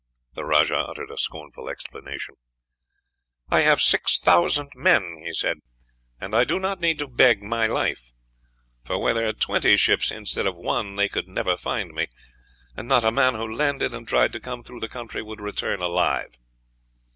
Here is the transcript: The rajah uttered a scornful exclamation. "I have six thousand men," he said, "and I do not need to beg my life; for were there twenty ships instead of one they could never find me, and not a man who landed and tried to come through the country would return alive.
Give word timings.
The 0.33 0.43
rajah 0.43 0.73
uttered 0.75 1.11
a 1.11 1.17
scornful 1.19 1.69
exclamation. 1.69 2.33
"I 3.49 3.59
have 3.59 3.83
six 3.83 4.17
thousand 4.19 4.71
men," 4.73 5.21
he 5.23 5.31
said, 5.31 5.59
"and 6.19 6.33
I 6.35 6.43
do 6.43 6.57
not 6.57 6.79
need 6.79 6.97
to 6.97 7.07
beg 7.07 7.43
my 7.43 7.67
life; 7.67 8.11
for 8.83 8.99
were 8.99 9.13
there 9.13 9.31
twenty 9.31 9.77
ships 9.77 10.09
instead 10.09 10.47
of 10.47 10.55
one 10.55 10.95
they 10.95 11.07
could 11.07 11.27
never 11.27 11.55
find 11.55 11.91
me, 11.93 12.07
and 12.75 12.87
not 12.87 13.05
a 13.05 13.11
man 13.11 13.35
who 13.35 13.45
landed 13.47 13.93
and 13.93 14.07
tried 14.07 14.33
to 14.33 14.39
come 14.39 14.63
through 14.63 14.79
the 14.79 14.89
country 14.89 15.21
would 15.21 15.39
return 15.39 15.81
alive. 15.83 16.31